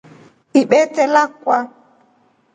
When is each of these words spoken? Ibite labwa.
Ibite 0.61 1.03
labwa. 1.13 1.57